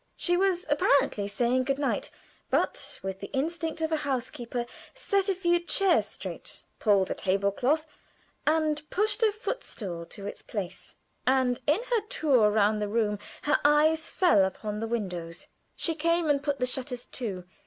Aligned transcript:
She 0.15 0.35
was 0.35 0.65
apparently 0.67 1.27
saying 1.27 1.65
good 1.65 1.77
night, 1.77 2.09
but, 2.49 2.99
with 3.03 3.19
the 3.19 3.29
instinct 3.33 3.81
of 3.81 3.91
a 3.91 3.97
housekeeper, 3.97 4.65
set 4.95 5.29
a 5.29 5.35
few 5.35 5.59
chairs 5.59 6.07
straight, 6.07 6.63
pulled 6.79 7.11
a 7.11 7.13
table 7.13 7.51
cloth, 7.51 7.85
and 8.47 8.81
pushed 8.89 9.21
a 9.21 9.31
footstool 9.31 10.07
to 10.07 10.25
its 10.25 10.41
place, 10.41 10.95
and 11.27 11.59
in 11.67 11.83
her 11.83 12.01
tour 12.09 12.49
round 12.49 12.81
the 12.81 12.87
room 12.87 13.19
her 13.43 13.59
eyes 13.63 14.09
fell 14.09 14.43
upon 14.43 14.79
the 14.79 14.87
windows. 14.87 15.45
She 15.75 15.93
came 15.93 16.27
and 16.31 16.41
put 16.41 16.57
the 16.57 16.65
shutters 16.65 17.05
to. 17.05 17.43